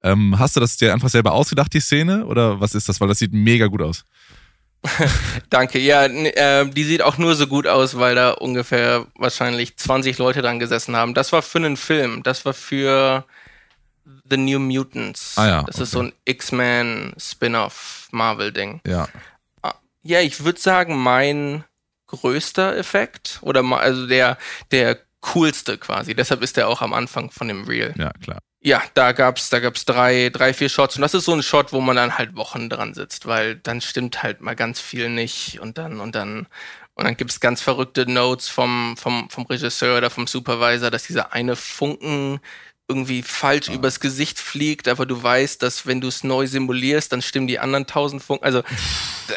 [0.06, 2.26] Ähm, hast du das dir einfach selber ausgedacht, die Szene?
[2.26, 3.00] Oder was ist das?
[3.00, 4.04] Weil das sieht mega gut aus.
[5.50, 5.78] Danke.
[5.78, 10.42] Ja, äh, die sieht auch nur so gut aus, weil da ungefähr wahrscheinlich 20 Leute
[10.42, 11.14] dran gesessen haben.
[11.14, 12.22] Das war für einen Film.
[12.22, 13.24] Das war für
[14.30, 15.34] The New Mutants.
[15.36, 16.06] Ah ja, Das ist okay.
[16.08, 18.80] so ein X-Men Spin-off Marvel-Ding.
[18.86, 19.08] Ja.
[20.02, 21.64] Ja, ich würde sagen, mein
[22.06, 24.38] größter Effekt oder also der,
[24.70, 26.14] der coolste quasi.
[26.14, 27.92] Deshalb ist der auch am Anfang von dem Reel.
[27.98, 28.38] Ja, klar.
[28.66, 31.72] Ja, da gab's, da gab's drei, drei, vier Shots und das ist so ein Shot,
[31.72, 35.60] wo man dann halt Wochen dran sitzt, weil dann stimmt halt mal ganz viel nicht
[35.60, 36.48] und dann und dann
[36.94, 41.32] und dann gibt's ganz verrückte Notes vom vom vom Regisseur oder vom Supervisor, dass dieser
[41.32, 42.40] eine Funken
[42.88, 47.22] irgendwie falsch übers Gesicht fliegt, aber du weißt, dass wenn du es neu simulierst, dann
[47.22, 48.44] stimmen die anderen tausend Funken.
[48.44, 48.64] Also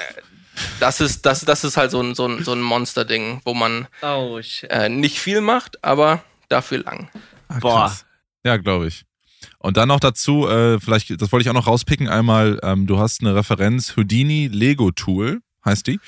[0.80, 3.88] das ist das das ist halt so ein so ein so ein Monster-Ding, wo man
[4.02, 4.40] oh,
[4.70, 7.12] äh, nicht viel macht, aber dafür lang.
[7.48, 7.96] Ah, Boah.
[8.44, 9.06] Ja, glaube ich.
[9.60, 12.98] Und dann noch dazu, äh, vielleicht, das wollte ich auch noch rauspicken, einmal, ähm, du
[12.98, 16.00] hast eine Referenz Houdini Lego Tool, heißt die.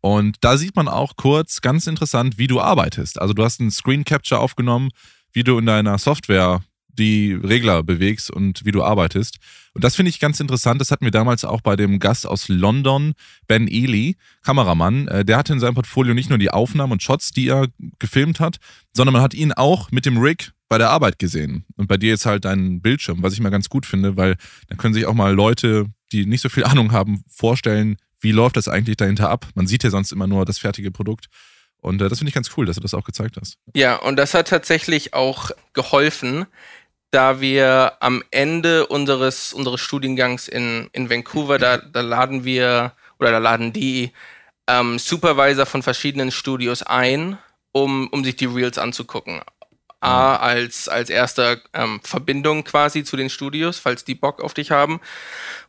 [0.00, 3.20] Und da sieht man auch kurz, ganz interessant, wie du arbeitest.
[3.20, 4.90] Also du hast einen Screen Capture aufgenommen,
[5.32, 6.60] wie du in deiner Software
[6.98, 9.38] die Regler bewegst und wie du arbeitest.
[9.74, 10.80] Und das finde ich ganz interessant.
[10.80, 13.14] Das hatten wir damals auch bei dem Gast aus London,
[13.46, 15.08] Ben Ely, Kameramann.
[15.08, 18.40] Äh, Der hatte in seinem Portfolio nicht nur die Aufnahmen und Shots, die er gefilmt
[18.40, 18.56] hat,
[18.92, 21.64] sondern man hat ihn auch mit dem Rig bei der Arbeit gesehen.
[21.76, 24.36] Und bei dir jetzt halt deinen Bildschirm, was ich mal ganz gut finde, weil
[24.68, 28.56] dann können sich auch mal Leute, die nicht so viel Ahnung haben, vorstellen, wie läuft
[28.56, 29.46] das eigentlich dahinter ab.
[29.54, 31.26] Man sieht ja sonst immer nur das fertige Produkt.
[31.80, 33.56] Und äh, das finde ich ganz cool, dass du das auch gezeigt hast.
[33.74, 36.46] Ja, und das hat tatsächlich auch geholfen,
[37.10, 43.32] da wir am Ende unseres, unseres Studiengangs in, in Vancouver, da, da laden wir oder
[43.32, 44.12] da laden die
[44.66, 47.38] ähm, Supervisor von verschiedenen Studios ein,
[47.72, 49.40] um, um sich die Reels anzugucken.
[50.00, 54.70] A, als, als erster ähm, Verbindung quasi zu den Studios, falls die Bock auf dich
[54.70, 55.00] haben.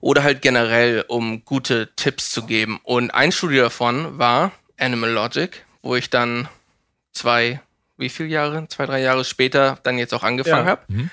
[0.01, 2.79] Oder halt generell, um gute Tipps zu geben.
[2.83, 6.47] Und ein Studio davon war Animal Logic, wo ich dann
[7.11, 7.59] zwei,
[7.97, 8.67] wie viele Jahre?
[8.67, 10.71] Zwei, drei Jahre später dann jetzt auch angefangen Ja.
[10.71, 10.81] habe.
[10.89, 11.09] Mhm.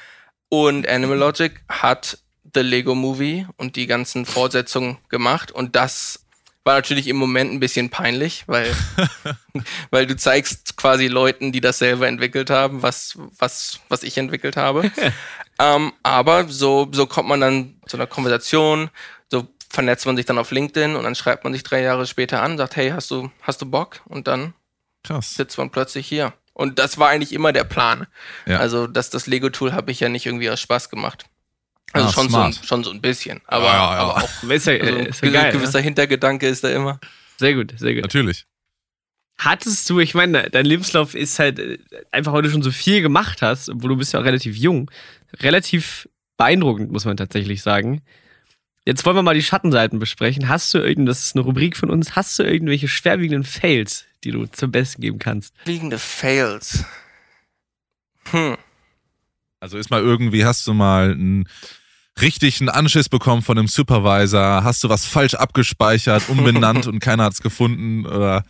[0.49, 2.19] Und Animal Logic hat
[2.55, 5.51] The Lego Movie und die ganzen Fortsetzungen gemacht.
[5.53, 6.27] Und das
[6.65, 8.75] war natürlich im Moment ein bisschen peinlich, weil,
[9.91, 14.57] weil du zeigst quasi Leuten, die das selber entwickelt haben, was, was, was ich entwickelt
[14.57, 14.91] habe.
[15.61, 18.91] ähm, aber so, so kommt man dann zu einer Konversation,
[19.31, 22.43] so vernetzt man sich dann auf LinkedIn und dann schreibt man sich drei Jahre später
[22.43, 24.01] an, sagt, hey, hast du, hast du Bock?
[24.07, 24.55] Und dann
[25.05, 25.35] Krass.
[25.35, 26.33] sitzt man plötzlich hier.
[26.57, 28.07] Und das war eigentlich immer der Plan.
[28.47, 28.61] Ja.
[28.61, 31.27] Also das, das Lego-Tool habe ich ja nicht irgendwie aus Spaß gemacht.
[31.93, 33.43] Also Ah, schon, so ein, schon so ein bisschen.
[33.47, 33.99] Aber, Ja, ja, ja.
[34.01, 35.53] aber auch Ist ja, also ist ja ein geil.
[35.53, 35.85] gewisser Ne?
[35.85, 36.99] Hintergedanke ist da immer.
[37.37, 38.05] Sehr gut, sehr gut.
[38.05, 38.47] Natürlich.
[39.39, 41.79] Hattest du, ich meine, dein Lebenslauf ist halt äh,
[42.11, 44.91] einfach, weil du schon so viel gemacht hast, obwohl du bist ja auch relativ jung,
[45.41, 48.01] relativ beeindruckend, muss man tatsächlich sagen.
[48.87, 50.49] Jetzt wollen wir mal die Schattenseiten besprechen.
[50.49, 54.31] Hast du irgend, das ist eine Rubrik von uns, hast du irgendwelche schwerwiegenden Fails, die
[54.31, 55.53] du zum Besten geben kannst?
[55.65, 56.85] Schwerwiegende Fails.
[58.31, 58.57] Hm.
[59.59, 61.49] Also ist mal irgendwie, hast du mal einen
[62.21, 64.63] richtigen Anschiss bekommen von einem Supervisor?
[64.63, 68.07] Hast du was falsch abgespeichert, umbenannt und keiner hat es gefunden?
[68.07, 68.45] Oder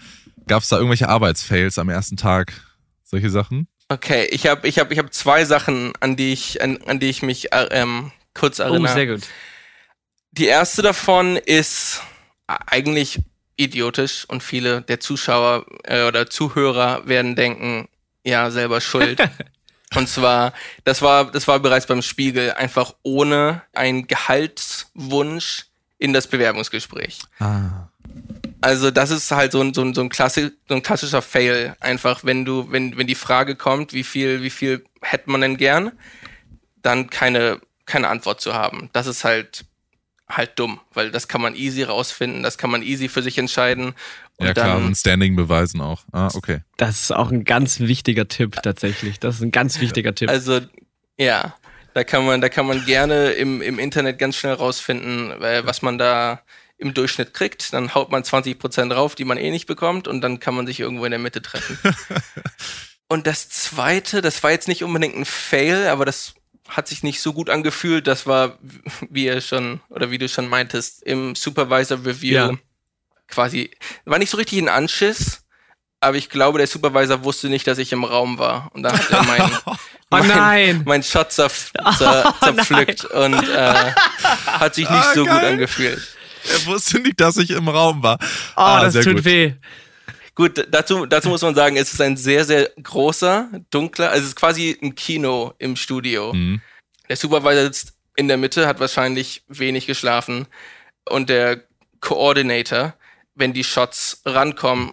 [0.46, 2.52] gab es da irgendwelche Arbeitsfails am ersten Tag?
[3.04, 3.68] Solche Sachen?
[3.88, 7.08] Okay, ich habe ich hab, ich hab zwei Sachen, an die ich, an, an die
[7.08, 8.92] ich mich äh, ähm, kurz erinnere.
[8.92, 9.22] Oh, sehr gut.
[10.38, 12.02] Die erste davon ist
[12.46, 13.20] eigentlich
[13.56, 17.88] idiotisch und viele der Zuschauer äh, oder Zuhörer werden denken,
[18.22, 19.18] ja, selber schuld.
[19.94, 20.52] und zwar,
[20.84, 25.66] das war, das war bereits beim Spiegel einfach ohne einen Gehaltswunsch
[25.98, 27.20] in das Bewerbungsgespräch.
[27.38, 27.88] Ah.
[28.60, 31.76] Also das ist halt so ein, so ein, so ein, so ein klassischer Fail.
[31.80, 35.56] Einfach, wenn du, wenn, wenn die Frage kommt, wie viel, wie viel hätte man denn
[35.56, 35.92] gern,
[36.82, 38.90] dann keine, keine Antwort zu haben.
[38.92, 39.64] Das ist halt
[40.28, 43.94] halt dumm, weil das kann man easy rausfinden, das kann man easy für sich entscheiden.
[44.40, 46.02] ja klar, und Standing beweisen auch.
[46.12, 46.60] Ah, okay.
[46.76, 49.20] Das ist auch ein ganz wichtiger Tipp tatsächlich.
[49.20, 50.28] Das ist ein ganz wichtiger Tipp.
[50.28, 50.60] Also
[51.16, 51.54] ja,
[51.94, 55.80] da kann man, da kann man gerne im, im Internet ganz schnell rausfinden, äh, was
[55.80, 56.42] man da
[56.76, 57.72] im Durchschnitt kriegt.
[57.72, 60.80] Dann haut man 20% drauf, die man eh nicht bekommt, und dann kann man sich
[60.80, 61.78] irgendwo in der Mitte treffen.
[63.08, 66.34] und das zweite, das war jetzt nicht unbedingt ein Fail, aber das
[66.68, 68.06] hat sich nicht so gut angefühlt.
[68.06, 68.58] Das war,
[69.10, 72.52] wie ihr schon, oder wie du schon meintest, im Supervisor Review ja.
[73.28, 73.70] quasi,
[74.04, 75.42] war nicht so richtig ein Anschiss,
[76.00, 78.70] aber ich glaube, der Supervisor wusste nicht, dass ich im Raum war.
[78.74, 79.74] Und dann hat er mein, oh
[80.10, 80.82] mein, nein.
[80.84, 83.92] mein Shot zerf zer zerpflückt oh und äh,
[84.46, 85.34] hat sich nicht ah, so geil.
[85.34, 86.16] gut angefühlt.
[86.48, 88.18] Er wusste nicht, dass ich im Raum war.
[88.20, 89.24] Oh, ah, das tut gut.
[89.24, 89.54] weh.
[90.36, 94.28] Gut, dazu, dazu muss man sagen, es ist ein sehr, sehr großer, dunkler, also es
[94.28, 96.34] ist quasi ein Kino im Studio.
[96.34, 96.60] Mhm.
[97.08, 100.46] Der Supervisor sitzt in der Mitte, hat wahrscheinlich wenig geschlafen
[101.08, 101.62] und der
[102.00, 102.94] Coordinator,
[103.34, 104.92] wenn die Shots rankommen,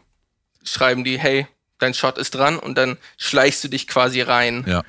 [0.63, 1.45] schreiben die, hey,
[1.77, 4.63] dein Shot ist dran und dann schleichst du dich quasi rein.
[4.65, 4.83] Ja.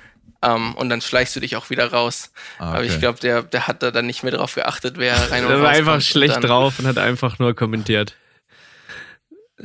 [0.47, 2.31] Um, und dann schleichst du dich auch wieder raus.
[2.59, 2.77] Ah, okay.
[2.77, 5.51] Aber ich glaube, der, der hat da dann nicht mehr drauf geachtet, wer rein und
[5.51, 8.15] Der war einfach schlecht drauf und hat einfach nur kommentiert.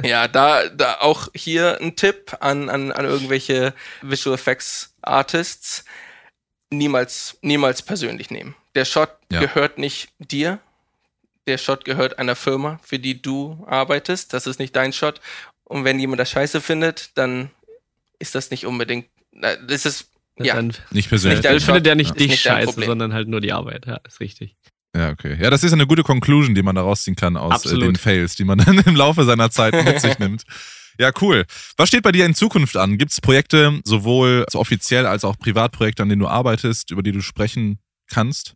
[0.03, 5.83] Ja, da, da auch hier ein Tipp an, an, an irgendwelche Visual Effects Artists.
[6.69, 8.55] Niemals, niemals persönlich nehmen.
[8.75, 9.39] Der Shot ja.
[9.39, 10.59] gehört nicht dir.
[11.47, 14.33] Der Shot gehört einer Firma, für die du arbeitest.
[14.33, 15.19] Das ist nicht dein Shot.
[15.63, 17.49] Und wenn jemand das scheiße findet, dann
[18.19, 20.55] ist das nicht unbedingt, das ist, ja.
[20.55, 21.43] Dann nicht persönlich.
[21.43, 23.85] Nicht findet der nicht dich nicht scheiße, sondern halt nur die Arbeit.
[23.87, 24.55] Ja, ist richtig.
[24.95, 25.37] Ja, okay.
[25.39, 28.35] Ja, das ist eine gute Conclusion, die man da rausziehen kann aus äh, den Fails,
[28.35, 30.43] die man dann im Laufe seiner Zeit mit sich nimmt.
[30.99, 31.45] Ja, cool.
[31.77, 32.97] Was steht bei dir in Zukunft an?
[32.97, 37.21] Gibt es Projekte, sowohl offiziell als auch Privatprojekte, an denen du arbeitest, über die du
[37.21, 37.79] sprechen
[38.11, 38.55] kannst?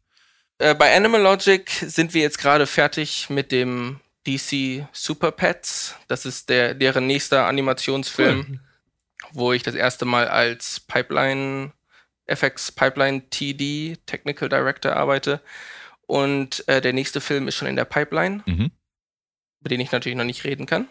[0.58, 5.96] Äh, bei Animal Logic sind wir jetzt gerade fertig mit dem DC Super Pets.
[6.08, 8.60] Das ist der, deren nächster Animationsfilm, cool.
[9.32, 11.72] wo ich das erste Mal als Pipeline,
[12.26, 15.42] FX Pipeline TD, Technical Director arbeite.
[16.14, 18.70] Und äh, der nächste Film ist schon in der Pipeline, mhm.
[19.62, 20.88] über den ich natürlich noch nicht reden kann.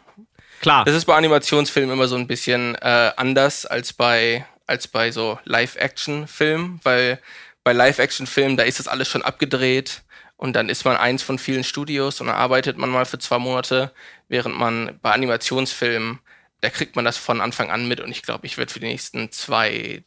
[0.61, 0.85] Klar.
[0.85, 5.39] Das ist bei Animationsfilmen immer so ein bisschen äh, anders als bei, als bei so
[5.45, 7.21] Live-Action-Filmen, weil
[7.63, 10.03] bei Live-Action-Filmen, da ist das alles schon abgedreht
[10.35, 13.39] und dann ist man eins von vielen Studios und dann arbeitet man mal für zwei
[13.39, 13.93] Monate,
[14.27, 16.19] während man bei Animationsfilmen,
[16.63, 18.87] da kriegt man das von Anfang an mit und ich glaube, ich werde für die
[18.87, 20.03] nächsten zwei,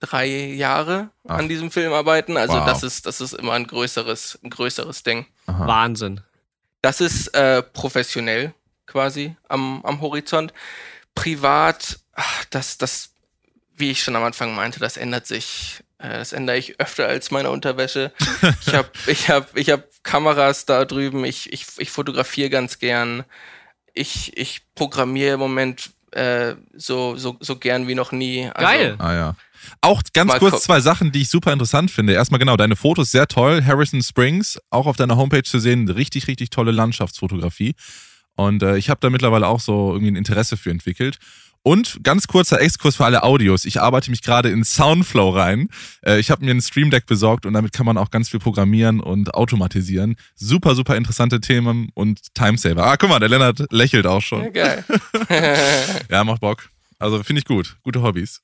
[0.00, 1.38] drei Jahre Ach.
[1.38, 2.36] an diesem Film arbeiten.
[2.36, 2.66] Also wow.
[2.66, 5.26] das ist, das ist immer ein größeres, ein größeres Ding.
[5.46, 5.66] Aha.
[5.66, 6.20] Wahnsinn.
[6.82, 8.54] Das ist äh, professionell
[8.86, 10.52] quasi am, am Horizont.
[11.14, 13.10] Privat, ach, das, das,
[13.76, 15.82] wie ich schon am Anfang meinte, das ändert sich.
[15.98, 18.12] Äh, das ändere ich öfter als meine Unterwäsche.
[18.66, 23.24] Ich habe ich hab, ich hab Kameras da drüben, ich, ich, ich fotografiere ganz gern.
[23.94, 28.48] Ich, ich programmiere im Moment äh, so, so, so gern wie noch nie.
[28.54, 28.96] Also, Geil.
[28.98, 29.36] Ah ja.
[29.80, 32.12] Auch ganz Mal kurz zwei Sachen, die ich super interessant finde.
[32.12, 33.64] Erstmal genau, deine Fotos sehr toll.
[33.64, 37.74] Harrison Springs, auch auf deiner Homepage zu sehen, richtig, richtig tolle Landschaftsfotografie.
[38.36, 41.18] Und äh, ich habe da mittlerweile auch so irgendwie ein Interesse für entwickelt.
[41.62, 43.64] Und ganz kurzer Exkurs für alle Audios.
[43.64, 45.68] Ich arbeite mich gerade in Soundflow rein.
[46.02, 48.40] Äh, ich habe mir ein Stream Deck besorgt und damit kann man auch ganz viel
[48.40, 50.16] programmieren und automatisieren.
[50.34, 52.86] Super, super interessante Themen und Timesaver.
[52.86, 54.52] Ah, guck mal, der Lennart lächelt auch schon.
[54.52, 54.84] Geil.
[56.10, 56.70] ja, macht Bock.
[56.98, 57.76] Also finde ich gut.
[57.82, 58.42] Gute Hobbys.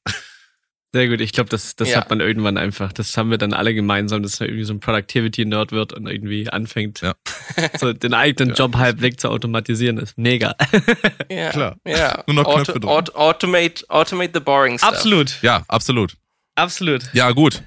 [0.94, 1.96] Sehr gut, ich glaube, das, das ja.
[1.96, 2.92] hat man irgendwann einfach.
[2.92, 6.48] Das haben wir dann alle gemeinsam, dass man irgendwie so ein Productivity-Nerd wird und irgendwie
[6.48, 7.16] anfängt, ja.
[7.80, 8.54] so den eigenen ja.
[8.54, 9.96] Job halb weg zu automatisieren.
[9.96, 10.54] Das ist mega.
[11.28, 11.76] Ja, klar.
[11.84, 12.22] Ja.
[12.28, 14.90] Nur noch Auto, Knöpfe Auto, automate, automate the boring stuff.
[14.90, 15.42] Absolut.
[15.42, 16.16] Ja, absolut.
[16.54, 17.12] Absolut.
[17.12, 17.64] Ja, gut.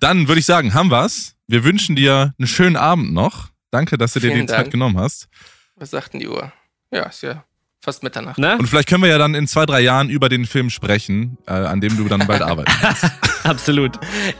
[0.00, 1.36] Dann würde ich sagen, haben wir's.
[1.46, 3.50] Wir wünschen dir einen schönen Abend noch.
[3.70, 4.50] Danke, dass du dir die Dank.
[4.50, 5.28] Zeit genommen hast.
[5.76, 6.52] Was sagt denn die Uhr?
[6.90, 7.44] Ja, ist ja
[7.84, 8.38] fast Mitternacht.
[8.38, 8.56] Na?
[8.56, 11.52] Und vielleicht können wir ja dann in zwei, drei Jahren über den Film sprechen, äh,
[11.52, 13.04] an dem du dann bald arbeiten kannst.
[13.44, 13.92] Absolut.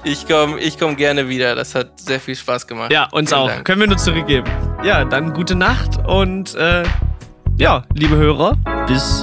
[0.02, 1.54] Ich komme ich komm gerne wieder.
[1.54, 2.90] Das hat sehr viel Spaß gemacht.
[2.90, 3.48] Ja, uns Vielen auch.
[3.48, 3.64] Dank.
[3.64, 4.46] Können wir nur zurückgeben.
[4.82, 6.84] Ja, dann gute Nacht und äh,
[7.56, 9.22] ja, liebe Hörer, bis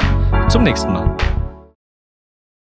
[0.50, 1.18] zum nächsten Mal.